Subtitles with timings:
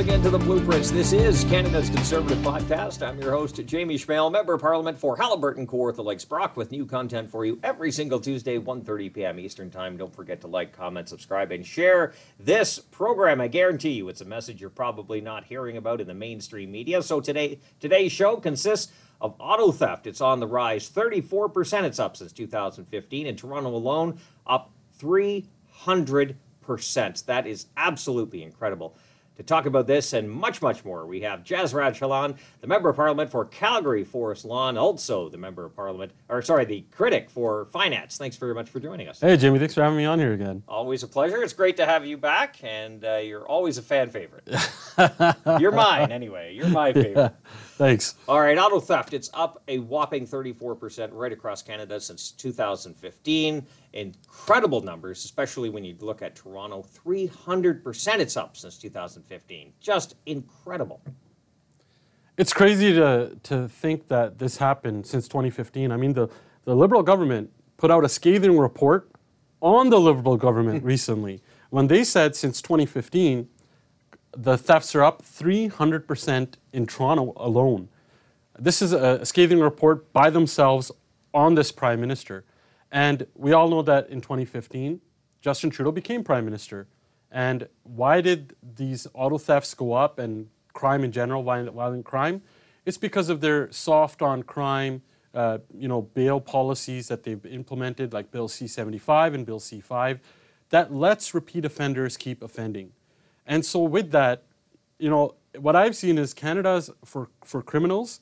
[0.00, 0.90] again to the Blueprints.
[0.90, 3.06] This is Canada's Conservative Podcast.
[3.06, 6.86] I'm your host, Jamie Schmale, Member of Parliament for Haliburton, Kawartha Lakes, Brock, with new
[6.86, 9.38] content for you every single Tuesday, 1.30 p.m.
[9.38, 9.98] Eastern Time.
[9.98, 13.42] Don't forget to like, comment, subscribe, and share this program.
[13.42, 17.02] I guarantee you it's a message you're probably not hearing about in the mainstream media.
[17.02, 18.90] So today, today's show consists
[19.20, 20.06] of auto theft.
[20.06, 20.88] It's on the rise.
[20.88, 23.26] 34% it's up since 2015.
[23.26, 26.34] In Toronto alone, up 300%.
[27.26, 28.96] That is absolutely incredible.
[29.40, 32.96] To talk about this and much, much more, we have Jasraj Hallan, the Member of
[32.96, 37.64] Parliament for Calgary Forest Lawn, also the Member of Parliament, or sorry, the critic for
[37.64, 38.18] Finance.
[38.18, 39.18] Thanks very much for joining us.
[39.18, 40.62] Hey, Jimmy, thanks for having me on here again.
[40.68, 41.42] Always a pleasure.
[41.42, 44.46] It's great to have you back, and uh, you're always a fan favorite.
[45.58, 46.54] you're mine, anyway.
[46.54, 47.32] You're my favorite.
[47.80, 48.14] Thanks.
[48.28, 49.14] All right, auto theft.
[49.14, 53.66] It's up a whopping 34% right across Canada since 2015.
[53.94, 56.84] Incredible numbers, especially when you look at Toronto.
[57.06, 59.72] 300% it's up since 2015.
[59.80, 61.00] Just incredible.
[62.36, 65.90] It's crazy to, to think that this happened since 2015.
[65.90, 66.28] I mean, the,
[66.64, 69.10] the Liberal government put out a scathing report
[69.62, 73.48] on the Liberal government recently when they said since 2015
[74.36, 77.88] the thefts are up 300% in Toronto alone.
[78.58, 80.92] This is a scathing report by themselves
[81.32, 82.44] on this prime minister.
[82.92, 85.00] And we all know that in 2015,
[85.40, 86.86] Justin Trudeau became prime minister.
[87.30, 92.42] And why did these auto thefts go up and crime in general, violent, violent crime?
[92.84, 98.12] It's because of their soft on crime, uh, you know, bail policies that they've implemented,
[98.12, 100.18] like Bill C-75 and Bill C-5,
[100.70, 102.92] that lets repeat offenders keep offending.
[103.46, 104.44] And so with that,
[104.98, 108.20] you know, what I've seen is Canada's for, for criminals,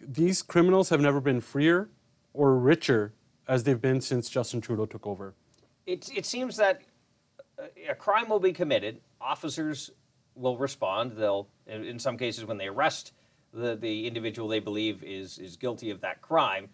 [0.00, 1.88] these criminals have never been freer
[2.32, 3.12] or richer
[3.46, 5.34] as they've been since Justin Trudeau took over.
[5.86, 6.82] It, it seems that
[7.58, 9.90] uh, a crime will be committed, officers
[10.34, 11.12] will respond.
[11.12, 13.12] They'll, in some cases, when they arrest
[13.52, 16.68] the, the individual they believe is, is guilty of that crime,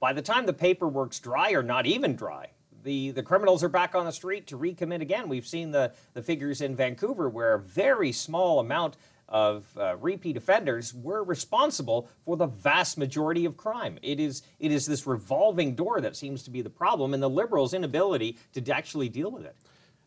[0.00, 2.48] by the time the paperwork's dry or not even dry,
[2.82, 5.28] the, the criminals are back on the street to recommit again.
[5.28, 8.96] We've seen the, the figures in Vancouver where a very small amount
[9.28, 13.98] of uh, repeat offenders were responsible for the vast majority of crime.
[14.02, 17.28] It is it is this revolving door that seems to be the problem, and the
[17.28, 19.54] Liberals' inability to actually deal with it.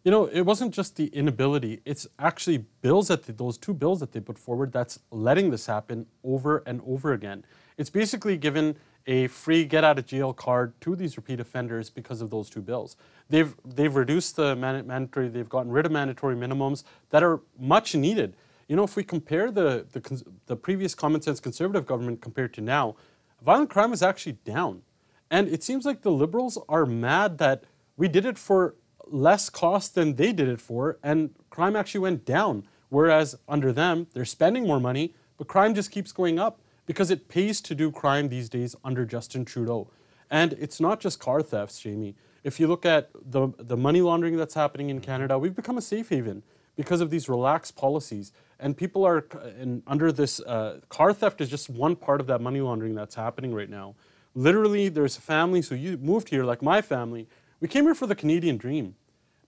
[0.03, 3.99] You know, it wasn't just the inability; it's actually bills that they, those two bills
[3.99, 7.45] that they put forward that's letting this happen over and over again.
[7.77, 8.75] It's basically given
[9.07, 12.61] a free get out of jail card to these repeat offenders because of those two
[12.61, 12.95] bills.
[13.29, 18.35] They've, they've reduced the mandatory, they've gotten rid of mandatory minimums that are much needed.
[18.67, 22.61] You know, if we compare the, the, the previous common sense conservative government compared to
[22.61, 22.95] now,
[23.41, 24.83] violent crime is actually down.
[25.29, 27.63] And it seems like the liberals are mad that
[27.97, 28.75] we did it for
[29.07, 32.67] less cost than they did it for, and crime actually went down.
[32.89, 37.29] Whereas under them, they're spending more money, but crime just keeps going up because it
[37.29, 39.89] pays to do crime these days under Justin Trudeau.
[40.29, 42.15] And it's not just car thefts, Jamie.
[42.43, 45.81] If you look at the, the money laundering that's happening in Canada, we've become a
[45.81, 46.43] safe haven
[46.75, 48.33] because of these relaxed policies.
[48.59, 49.25] And people are
[49.57, 53.15] and under this uh, car theft is just one part of that money laundering that's
[53.15, 53.95] happening right now.
[54.35, 57.29] Literally, there's families who moved here, like my family.
[57.61, 58.95] We came here for the Canadian dream.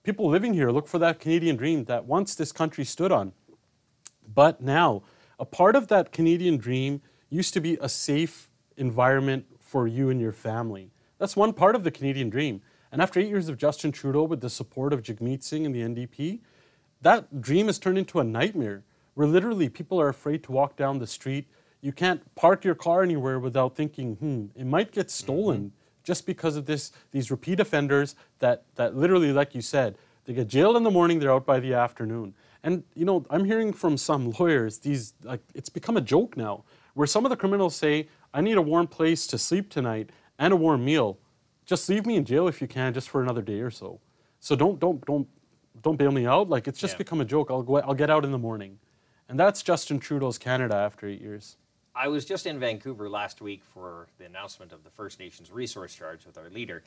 [0.02, 3.34] People living here look for that Canadian dream that once this country stood on.
[4.26, 5.02] But now,
[5.38, 10.20] a part of that Canadian dream used to be a safe environment for you and
[10.20, 10.90] your family.
[11.18, 12.62] That's one part of the Canadian dream.
[12.92, 15.80] And after eight years of Justin Trudeau with the support of Jagmeet Singh and the
[15.80, 16.40] NDP,
[17.02, 20.98] that dream has turned into a nightmare where literally people are afraid to walk down
[20.98, 21.46] the street.
[21.80, 26.04] You can't park your car anywhere without thinking, hmm, it might get stolen mm-hmm.
[26.04, 30.48] just because of this, these repeat offenders that, that literally, like you said, they get
[30.48, 32.34] jailed in the morning, they're out by the afternoon.
[32.62, 36.64] And you know, I'm hearing from some lawyers, these like it's become a joke now
[36.94, 40.52] where some of the criminals say, I need a warm place to sleep tonight and
[40.52, 41.18] a warm meal.
[41.66, 44.00] Just leave me in jail if you can, just for another day or so.
[44.40, 45.26] So don't don't don't
[45.82, 46.48] don't bail me out.
[46.48, 46.98] Like it's just yeah.
[46.98, 47.50] become a joke.
[47.50, 47.76] I'll go.
[47.76, 48.78] I'll get out in the morning,
[49.28, 51.56] and that's Justin Trudeau's Canada after eight years.
[51.94, 55.94] I was just in Vancouver last week for the announcement of the First Nations resource
[55.94, 56.82] charge with our leader,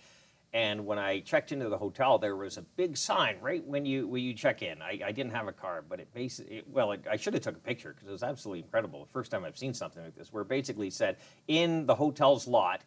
[0.54, 4.08] and when I checked into the hotel, there was a big sign right when you
[4.08, 4.82] when you check in.
[4.82, 7.56] I, I didn't have a card, but it basically well, it, I should have took
[7.56, 9.06] a picture because it was absolutely incredible.
[9.06, 11.18] The first time I've seen something like this, where it basically said
[11.48, 12.82] in the hotel's lot,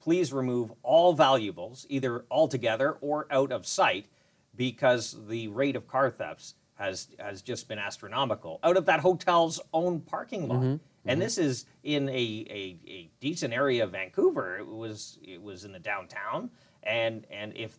[0.00, 4.06] please remove all valuables, either altogether or out of sight,
[4.56, 9.60] because the rate of car thefts has has just been astronomical out of that hotel's
[9.72, 10.60] own parking lot.
[10.60, 10.76] Mm-hmm.
[11.06, 11.20] And mm-hmm.
[11.20, 14.58] this is in a, a, a decent area of Vancouver.
[14.58, 16.50] It was it was in the downtown
[16.82, 17.78] and and if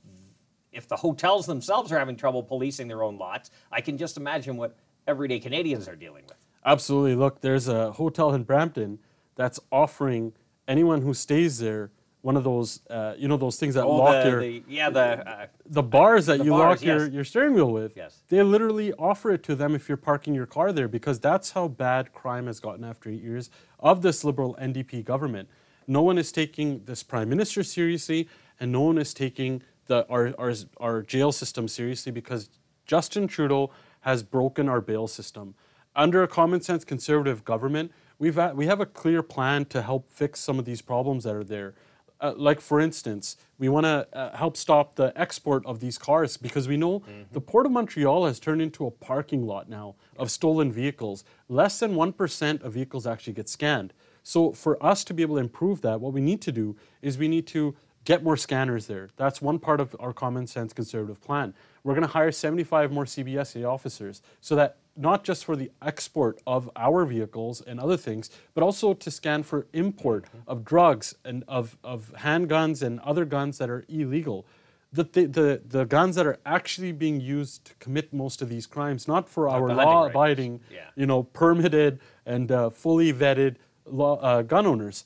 [0.71, 4.56] if the hotels themselves are having trouble policing their own lots, I can just imagine
[4.57, 4.75] what
[5.07, 6.38] everyday Canadians are dealing with.
[6.65, 7.15] Absolutely.
[7.15, 9.00] Look, there's a hotel in Brampton
[9.36, 10.33] that's offering
[10.68, 14.24] anyone who stays there one of those, uh, you know, those things that Oh, lock
[14.24, 17.13] the, your the yeah the uh, the bars that The you bars, lock your, yes.
[17.13, 17.94] your steering wheel with.
[17.95, 18.19] Yes.
[18.30, 21.68] They literally offer it to them if you're parking your car there because that's how
[21.68, 23.50] bad crime has gotten after eight years
[23.80, 25.50] of this liberal NDP government.
[25.88, 28.30] No one is taking this prime minister seriously,
[28.62, 32.50] and no one is taking the our our, our jail system seriously because
[32.86, 33.72] Justin Trudeau
[34.02, 35.56] has broken our bail system.
[35.96, 40.13] Under a common sense conservative government, we've had, we have a clear plan to help
[40.13, 41.74] fix some of these problems that are there.
[42.22, 46.38] Uh, like for instance, we want to uh, help stop the export of these cars
[46.38, 50.30] because we know the Port of Montreal has turned into a parking lot now of
[50.30, 51.24] stolen vehicles.
[51.50, 53.92] Less than 1% of vehicles actually get scanned.
[54.24, 57.18] So for us to be able to improve that, what we need to do is
[57.18, 57.75] we need to
[58.06, 59.09] get more scanners there.
[59.18, 61.53] That's one part of our common sense conservative plan.
[61.83, 66.42] We're going to hire 75 more CBSA officers so that not just for the export
[66.45, 71.44] of our vehicles and other things, but also to scan for import of drugs and
[71.48, 74.45] of, of handguns and other guns that are illegal.
[74.94, 78.68] The, the, the, the guns that are actually being used to commit most of these
[78.68, 80.09] crimes, not for our law rifles.
[80.09, 80.80] abiding, Yeah.
[80.95, 83.56] you know, permitted and uh, fully vetted
[83.86, 85.06] law, uh, gun owners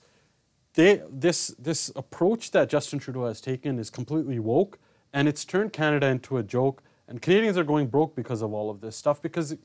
[0.75, 4.77] they, this, this approach that Justin Trudeau has taken is completely woke,
[5.13, 6.83] and it's turned Canada into a joke.
[7.07, 9.55] And Canadians are going broke because of all of this stuff, because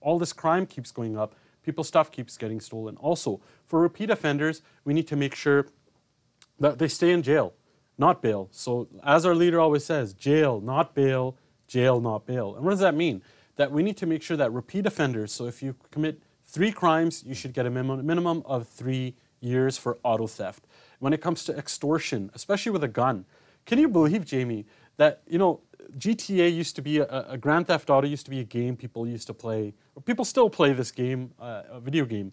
[0.00, 1.34] all this crime keeps going up.
[1.62, 2.96] People's stuff keeps getting stolen.
[2.96, 5.66] Also, for repeat offenders, we need to make sure
[6.60, 7.54] that they stay in jail,
[7.98, 8.48] not bail.
[8.50, 11.36] So, as our leader always says, jail, not bail,
[11.66, 12.54] jail, not bail.
[12.54, 13.22] And what does that mean?
[13.56, 17.24] That we need to make sure that repeat offenders, so if you commit three crimes,
[17.26, 20.66] you should get a minimum, minimum of three years for auto theft.
[20.98, 23.24] When it comes to extortion, especially with a gun,
[23.64, 24.66] can you believe, Jamie,
[24.96, 25.60] that, you know,
[25.98, 29.06] GTA used to be a, a Grand Theft Auto used to be a game people
[29.06, 29.74] used to play.
[30.04, 32.32] People still play this game, uh, a video game.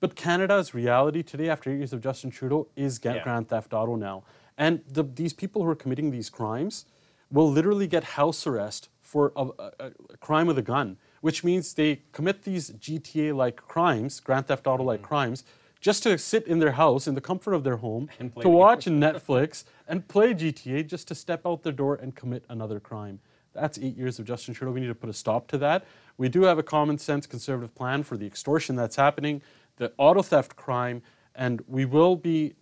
[0.00, 3.22] But Canada's reality today, after eight years of Justin Trudeau, is Yeah.
[3.22, 4.24] Grand Theft Auto now.
[4.56, 6.86] And the, these people who are committing these crimes
[7.30, 9.72] will literally get house arrest for a, a,
[10.12, 15.02] a crime with a gun, which means they commit these GTA-like crimes, Grand Theft Auto-like
[15.02, 15.44] crimes,
[15.80, 18.48] just to sit in their house in the comfort of their home And play to
[18.48, 23.20] watch Netflix and play GTA just to step out their door and commit another crime.
[23.54, 24.72] That's eight years of Justin Trudeau.
[24.72, 25.84] We need to put a stop to that.
[26.16, 29.42] We do have a common sense conservative plan for the extortion that's happening,
[29.76, 31.02] the auto theft crime,
[31.34, 32.54] and we will be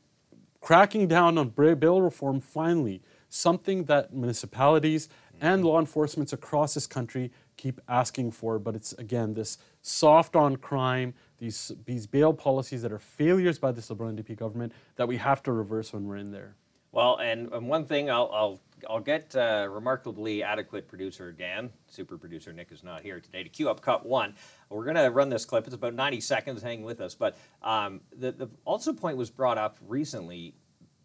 [0.61, 5.09] cracking down on bail reform finally, something that municipalities
[5.41, 8.59] and law enforcements across this country keep asking for.
[8.59, 13.71] But it's again this soft on crime, these these bail policies that are failures by
[13.71, 16.57] Liberal NDP government that we have to reverse when we're in there.
[16.93, 22.17] Well, and, and one thing I'll I'll I'll get uh, remarkably adequate producer Dan, super
[22.17, 24.35] producer Nick is not here today to cue up cut one.
[24.71, 25.67] We're gonna run this clip.
[25.67, 26.63] It's about 90 seconds.
[26.63, 27.15] Hang with us.
[27.15, 30.55] But um, the the also point was brought up recently.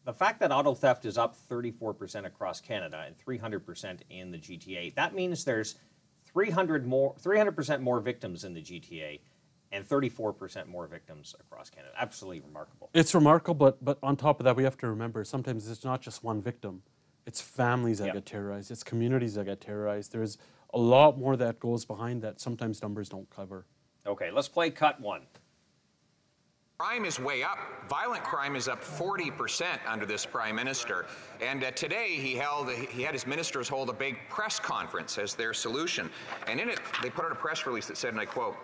[0.03, 4.95] The fact that auto theft is up 34% across Canada and 300% in the GTA.
[4.95, 5.75] That means there's
[6.33, 9.19] 300 more 300% more victims in the GTA
[9.71, 11.93] and 34% more victims across Canada.
[11.97, 12.89] Absolutely remarkable.
[12.93, 16.01] It's remarkable, but but on top of that, we have to remember sometimes it's not
[16.01, 16.81] just one victim.
[17.25, 18.13] It's families that Yeah.
[18.13, 18.71] get terrorized.
[18.71, 20.11] It's communities that get terrorized.
[20.11, 20.37] There's
[20.73, 22.39] a lot more that goes behind that.
[22.41, 23.65] Sometimes numbers don't cover.
[24.05, 25.21] Okay, let's play cut one.
[26.79, 27.59] Crime is way up.
[27.89, 31.05] Violent crime is up 40% under this prime minister.
[31.39, 35.35] And uh, today he held he had his ministers hold a big press conference as
[35.35, 36.09] their solution.
[36.47, 38.55] And in it they put out a press release that said and I quote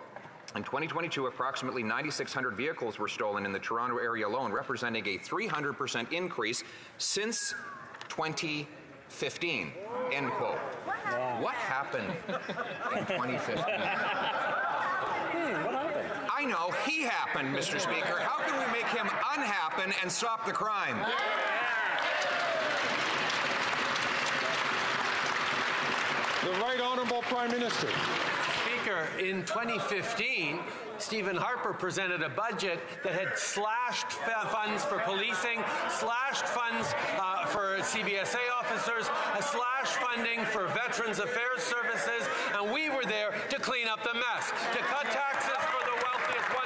[0.56, 6.12] in 2022, approximately 9,600 vehicles were stolen in the Toronto area alone, representing a 300%
[6.12, 6.64] increase
[6.96, 7.54] since
[8.08, 9.72] 2015.
[10.10, 10.58] End quote.
[11.40, 12.10] What happened
[12.96, 13.64] in 2015?
[15.34, 15.66] Hmm,
[16.34, 17.78] I know he happened, Mr.
[17.78, 18.18] Speaker.
[18.18, 20.96] How can we make him unhappen and stop the crime?
[26.44, 27.88] The Right Honourable Prime Minister.
[28.82, 30.60] Speaker, in 2015,
[30.98, 37.78] Stephen Harper presented a budget that had slashed funds for policing, slashed funds uh, for
[37.82, 39.06] CBSA officers,
[39.40, 44.50] slashed funding for Veterans Affairs Services, and we were there to clean up the mess,
[44.74, 46.62] to cut taxes for the wealthiest 1%,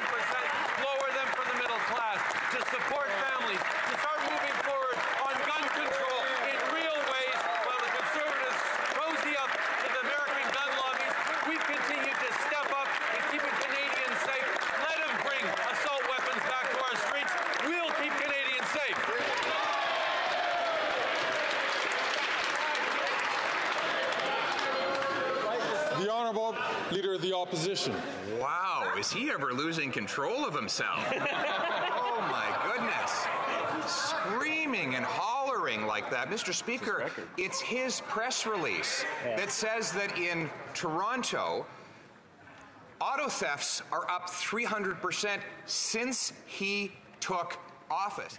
[0.84, 2.20] lower them for the middle class,
[2.52, 4.96] to support families, to start moving forward
[5.28, 8.60] on gun control in real ways while the conservatives
[9.00, 9.48] cozy up
[9.80, 11.14] to the American gun lobbies.
[11.48, 14.46] We've continued to step up and keeping Canadians safe.
[14.78, 17.32] Let them bring assault weapons back to our streets.
[17.66, 18.98] We'll keep Canadians safe.
[25.98, 26.54] The Honourable honorable
[26.90, 27.94] leader of the opposition.
[28.38, 30.98] Wow, is he ever losing control of himself?
[31.14, 33.24] oh my goodness.
[33.86, 36.28] Screaming and hollering like that.
[36.28, 36.52] Mr.
[36.52, 39.04] Speaker, it's his press release
[39.36, 41.64] that says that in Toronto,
[43.00, 46.90] auto thefts are up 300% since he
[47.20, 47.56] took
[47.88, 48.36] office.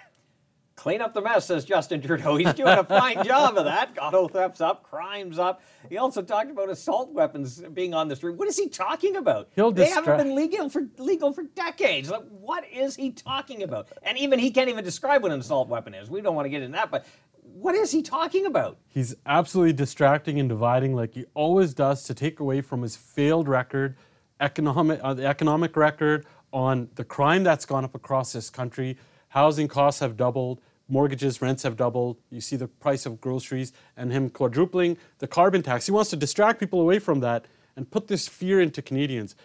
[0.76, 2.36] Clean up the mess, says Justin Trudeau.
[2.36, 3.96] He's doing a fine job of that.
[4.02, 5.62] Auto thefts up, crimes up.
[5.88, 8.38] He also talked about assault weapons being on the street.
[8.38, 9.50] What is he talking about?
[9.56, 12.10] He'll they distra- haven't been legal for legal for decades.
[12.10, 13.90] Like, what is he talking about?
[14.02, 16.10] And even he can't even describe what an assault weapon is.
[16.10, 17.06] We don't want to get into that, but
[17.44, 18.78] what is he talking about?
[18.88, 23.48] He's absolutely distracting and dividing like he always does to take away from his failed
[23.48, 23.96] record,
[24.40, 28.98] economic, uh, the economic record on the crime that's gone up across this country.
[29.34, 32.18] Housing costs have doubled, mortgages, rents have doubled.
[32.30, 35.88] You see the price of groceries and him quadrupling the carbon tax.
[35.88, 39.36] He wants to distract people away from that and put this fear into Canadians.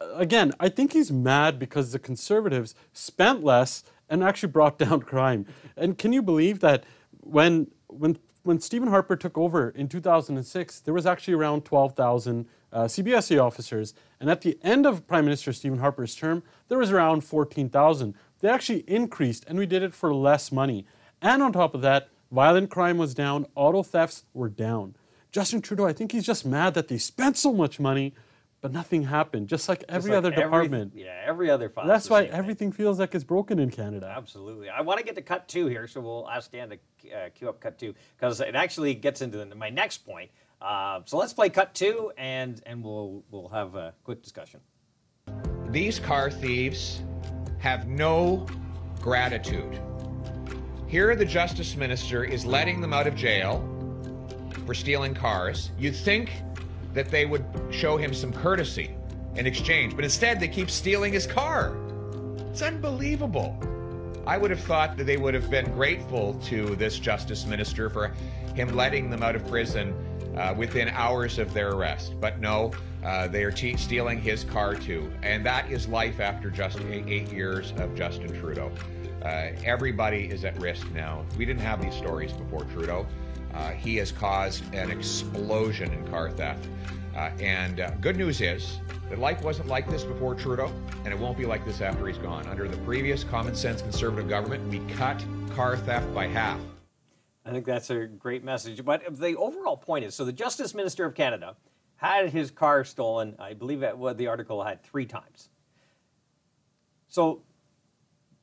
[0.00, 5.02] Uh, Again, I think he's mad because the Conservatives spent less and actually brought down
[5.02, 5.46] crime.
[5.76, 6.82] And can you believe that
[7.20, 12.84] when when when Stephen Harper took over in 2006, there was actually around 12,000 uh,
[12.84, 17.22] CBSE officers, and at the end of Prime Minister Stephen Harper's term, there was around
[17.22, 18.14] 14,000.
[18.46, 20.86] They actually increased, and we did it for less money.
[21.20, 24.94] And on top of that, violent crime was down, auto thefts were down.
[25.32, 28.14] Justin Trudeau, I think he's just mad that they spent so much money,
[28.60, 30.92] but nothing happened, just like every Like other every- department.
[30.94, 31.88] yeah, every other file.
[31.88, 34.14] That's why everything feels like it's broken in Canada.
[34.16, 34.68] Absolutely.
[34.70, 36.76] I want to get to cut two here, so we'll ask Dan to
[37.12, 40.30] uh, cue up cut two because it actually gets into the, my next point.
[40.62, 44.60] Uh, so let's play cut two, and and we'll we'll have a quick discussion.
[45.70, 47.02] These car thieves
[47.58, 48.46] have no
[49.00, 49.80] gratitude.
[50.86, 53.68] Here, the Justice Minister is letting them out of jail
[54.66, 55.70] for stealing cars.
[55.78, 56.30] You'd think
[56.94, 58.94] that they would show him some courtesy
[59.34, 61.76] in exchange, but instead they keep stealing his car.
[62.50, 63.58] It's unbelievable.
[64.26, 68.14] I would have thought that they would have been grateful to this Justice Minister for
[68.54, 69.94] him letting them out of prison
[70.36, 72.20] uh, within hours of their arrest.
[72.20, 72.72] But no,
[73.04, 75.10] uh, they are te- stealing his car too.
[75.22, 78.70] And that is life after just eight, years of Justin Trudeau.
[79.22, 81.24] Uh, everybody is at risk now.
[81.36, 83.06] We didn't have these stories before Trudeau.
[83.54, 86.68] Uh, he has caused an explosion in car theft.
[87.16, 88.78] Uh, and uh, good news is
[89.08, 90.70] that life wasn't like this before Trudeau,
[91.04, 92.46] and it won't be like this after he's gone.
[92.46, 95.24] Under the previous common sense conservative government, we cut
[95.54, 96.60] car theft by half.
[97.46, 98.84] I think that's a great message.
[98.84, 101.56] But the overall point is, so the Justice Minister of Canada
[101.96, 103.36] had his car stolen.
[103.38, 105.48] I believe that what the article had three times.
[107.08, 107.42] So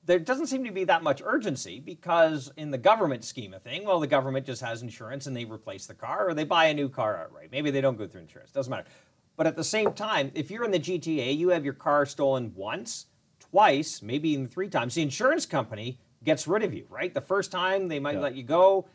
[0.05, 3.85] there doesn't seem to be that much urgency because in the government scheme of thing,
[3.85, 6.73] well, the government just has insurance and they replace the car or they buy a
[6.73, 7.49] new car outright.
[7.51, 8.51] Maybe they don't go through insurance.
[8.51, 8.87] Doesn't matter.
[9.35, 12.53] But at the same time, if you're in the GTA, you have your car stolen
[12.55, 13.07] once,
[13.39, 14.95] twice, maybe even three times.
[14.95, 17.13] The insurance company gets rid of you, right?
[17.13, 18.87] The first time they might let you go,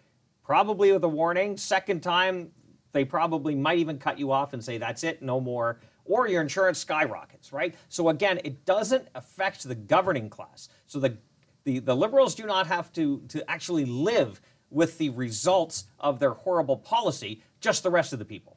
[0.45, 1.57] probably with a warning.
[1.57, 2.51] Second time,
[2.93, 5.79] they probably might even cut you off and say, that's it, no more.
[6.05, 7.75] Or your insurance skyrockets, right?
[7.91, 10.71] So again, it doesn't affect the governing class.
[10.87, 11.19] So the,
[11.65, 16.33] the, the liberals do not have to, to actually live with the results of their
[16.33, 18.57] horrible policy, just the rest of the people.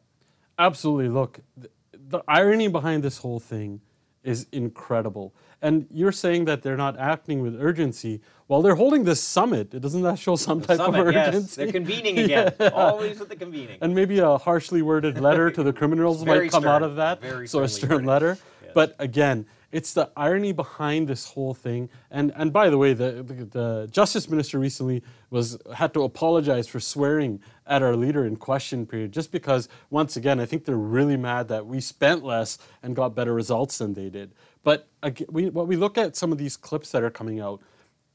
[0.58, 1.10] Absolutely.
[1.10, 3.82] Look, th- the irony behind this whole thing
[4.24, 5.34] is incredible.
[5.62, 8.22] And you're saying that they're not acting with urgency.
[8.48, 9.80] Well, they're holding this summit.
[9.80, 11.63] Doesn't that show some type Summit, of yes, urgency?
[11.63, 12.54] they're convening again.
[12.74, 13.78] Always with the convening.
[13.82, 17.22] and maybe a harshly worded letter to the criminals might come out of that.
[17.22, 18.08] very so a stern worded.
[18.08, 18.38] letter.
[18.74, 21.90] But again, it's the irony behind this whole thing.
[22.10, 26.68] And and by the way, the, the, the justice minister recently was had to apologize
[26.68, 30.75] for swearing at our leader in question period, just because once again, I think they're
[30.75, 34.34] really mad that we spent less and got better results than they did.
[34.63, 37.62] But again, we, when we look at some of these clips that are coming out,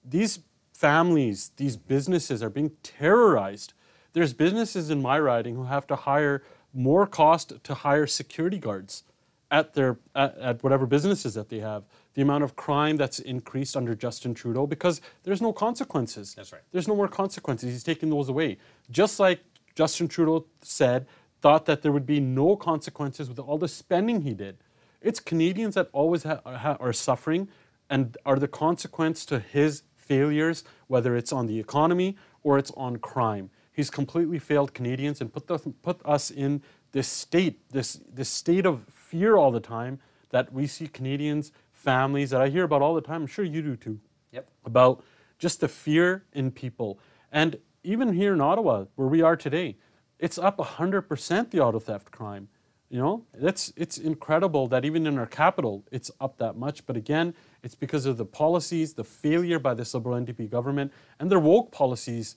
[0.05, 0.41] these
[0.73, 3.73] families, these businesses are being terrorized.
[4.13, 6.43] There's businesses in my riding who have to hire
[6.75, 9.03] more cost to hire security guards
[9.51, 11.85] at their at, at whatever businesses that they have.
[12.15, 16.35] The amount of crime that's increased under Justin Trudeau because there's no consequences.
[16.35, 16.63] That's right.
[16.73, 17.71] There's no more consequences.
[17.71, 18.59] He's taking those away.
[18.91, 19.41] Just like
[19.75, 21.07] Justin Trudeau said,
[21.41, 24.59] thought that there would be no consequences with all the spending he did.
[25.03, 27.49] It's Canadians that always ha- ha- are suffering
[27.89, 32.97] and are the consequence to his failures, whether it's on the economy or it's on
[32.97, 33.51] crime.
[33.73, 36.63] He's completely failed Canadians and put, the, put us in
[36.93, 42.31] this state, this, this state of fear all the time that we see Canadians, families
[42.31, 43.23] that I hear about all the time.
[43.23, 44.01] I'm sure you do too
[44.33, 44.49] Yep.
[44.65, 45.05] about
[45.39, 46.99] just the fear in people.
[47.31, 49.77] And even here in Ottawa, where we are today,
[50.19, 52.49] it's up 100% the auto theft crime.
[52.89, 56.87] You know, that's it's incredible that even in our capital, it's up that much.
[56.87, 61.31] But again, it's because of the policies, the failure by this Liberal NDP government, and
[61.31, 62.37] their woke policies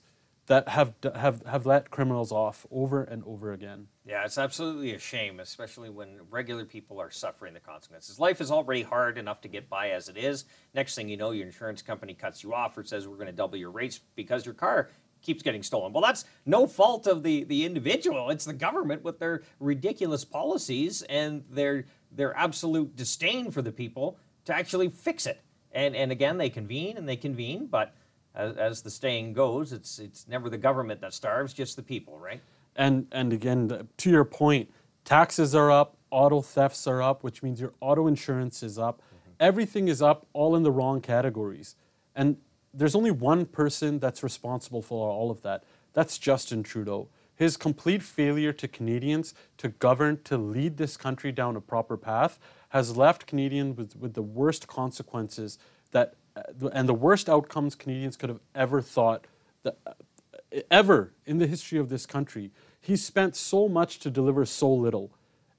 [0.50, 3.86] that have have have let criminals off over and over again.
[4.04, 8.18] Yeah, it's absolutely a shame, especially when regular people are suffering the consequences.
[8.18, 10.46] Life is already hard enough to get by as it is.
[10.74, 13.32] Next thing you know, your insurance company cuts you off or says we're going to
[13.32, 14.88] double your rates because your car
[15.22, 15.92] keeps getting stolen.
[15.92, 18.30] Well, that's no fault of the, the individual.
[18.30, 24.18] It's the government with their ridiculous policies and their their absolute disdain for the people
[24.46, 25.42] to actually fix it.
[25.70, 27.94] And and again, they convene and they convene, but
[28.34, 32.18] as, as the saying goes, it's it's never the government that starves, just the people,
[32.18, 32.40] right?
[32.76, 34.70] And and again, to your point,
[35.04, 38.98] taxes are up, auto thefts are up, which means your auto insurance is up.
[38.98, 39.30] Mm-hmm.
[39.40, 41.76] Everything is up, all in the wrong categories.
[42.14, 42.36] And
[42.72, 45.64] there's only one person that's responsible for all of that.
[45.92, 47.08] That's Justin Trudeau.
[47.34, 52.38] His complete failure to Canadians to govern, to lead this country down a proper path,
[52.68, 55.58] has left Canadians with, with the worst consequences
[55.90, 56.14] that,
[56.72, 59.26] and the worst outcomes Canadians could have ever thought,
[59.62, 59.92] that, uh,
[60.70, 62.50] ever in the history of this country.
[62.80, 65.12] He's spent so much to deliver so little,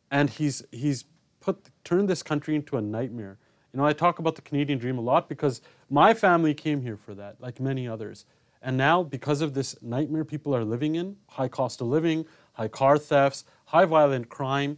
[0.10, 1.06] and he's he's
[1.40, 3.38] put turned this country into a nightmare.
[3.74, 6.98] You know, I talk about the Canadian dream a lot because my family came here
[6.98, 8.26] for that, like many others.
[8.62, 12.68] And now, because of this nightmare people are living in high cost of living, high
[12.68, 14.78] car thefts, high violent crime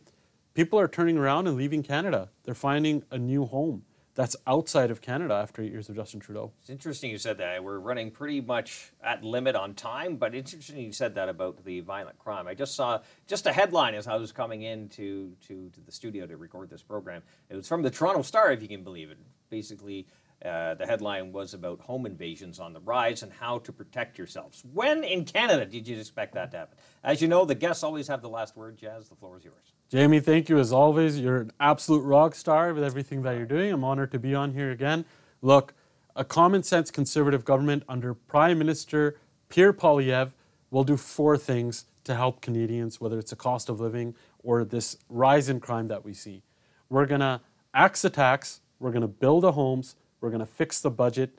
[0.53, 2.29] people are turning around and leaving Canada.
[2.43, 3.83] They're finding a new home
[4.15, 6.51] that's outside of Canada after eight years of Justin Trudeau.
[6.61, 7.63] It's interesting you said that.
[7.63, 11.63] We're running pretty much at limit on time, but it's interesting you said that about
[11.65, 12.47] the violent crime.
[12.47, 15.91] I just saw just a headline as I was coming in to, to, to the
[15.91, 17.23] studio to record this program.
[17.49, 19.17] It was from the Toronto Star, if you can believe it.
[19.49, 20.07] Basically,
[20.43, 24.63] uh, the headline was about home invasions on the rise and how to protect yourselves.
[24.73, 26.77] When in Canada did you expect that to happen?
[27.03, 28.77] As you know, the guests always have the last word.
[28.77, 29.73] Jazz, the floor is yours.
[29.93, 31.19] Jamie, thank you as always.
[31.19, 33.71] You're an absolute rock star with everything that you're doing.
[33.71, 35.05] I'm honored to be on here again.
[35.43, 35.75] Look,
[36.15, 40.31] a common sense conservative government under Prime Minister Pierre Poilievre
[40.71, 44.97] will do four things to help Canadians, whether it's the cost of living or this
[45.09, 46.41] rise in crime that we see.
[46.89, 47.41] We're going to
[47.75, 51.37] axe the tax, we're going to build the homes, we're going to fix the budget,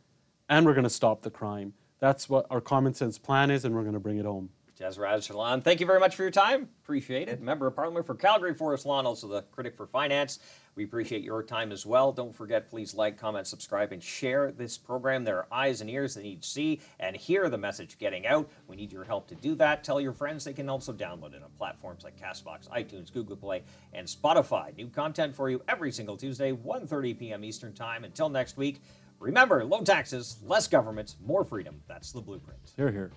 [0.49, 1.73] and we're going to stop the crime.
[1.99, 4.51] That's what our common sense plan is, and we're going to bring it home.
[4.85, 6.69] Jas Hallan, thank you very much for your time.
[6.83, 7.41] Appreciate it.
[7.41, 10.41] Member of Parliament for Calgary Forest Lawn, also the critic for finance.
[10.75, 12.13] We appreciate your time as well.
[12.13, 15.25] Don't forget, please like, comment, subscribe, and share this program.
[15.25, 18.51] There are eyes and ears that need to see and hear the message getting out.
[18.67, 19.85] We need your help to do that.
[19.85, 23.63] Tell your friends they can also download it on platforms like Castbox, iTunes, Google Play,
[23.95, 24.77] and Spotify.
[24.77, 27.43] New content for you every single Tuesday, 1.30 p.m.
[27.43, 28.05] Eastern Time.
[28.05, 28.83] Until next week,
[29.19, 31.81] remember, low taxes, less government, more freedom.
[31.89, 32.61] That's the blueprint.
[32.77, 33.13] Here, here.